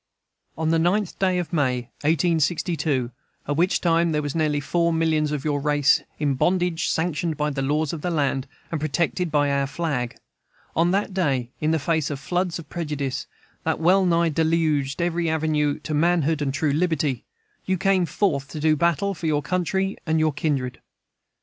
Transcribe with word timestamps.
On 0.57 0.71
the 0.71 0.79
ninth 0.79 1.19
day 1.19 1.37
of 1.37 1.53
May, 1.53 1.81
1862, 2.01 3.11
at 3.47 3.55
which 3.55 3.81
time 3.81 4.11
there 4.11 4.23
were 4.23 4.29
nearly 4.33 4.59
four 4.59 4.91
millions 4.91 5.31
of 5.31 5.45
your 5.45 5.59
race 5.59 6.01
in 6.17 6.31
a 6.31 6.33
bondage 6.33 6.89
sanctioned 6.89 7.37
by 7.37 7.51
the 7.51 7.61
laws 7.61 7.93
of 7.93 8.01
the 8.01 8.09
land, 8.09 8.47
and 8.71 8.81
protected 8.81 9.29
by 9.29 9.51
our 9.51 9.67
flag, 9.67 10.15
on 10.75 10.89
that 10.89 11.13
day, 11.13 11.51
in 11.59 11.69
the 11.69 11.77
face 11.77 12.09
of 12.09 12.19
floods 12.19 12.57
of 12.57 12.67
prejudice, 12.67 13.27
that 13.63 13.79
wellnigh 13.79 14.29
deluged 14.29 15.03
every 15.03 15.29
avenue 15.29 15.77
to 15.81 15.93
manhood 15.93 16.41
and 16.41 16.51
true 16.55 16.73
liberty, 16.73 17.23
you 17.65 17.77
came 17.77 18.07
forth 18.07 18.47
to 18.47 18.59
do 18.59 18.75
battle 18.75 19.13
for 19.13 19.27
your 19.27 19.43
country 19.43 19.95
and 20.07 20.19
your 20.19 20.33
kindred. 20.33 20.79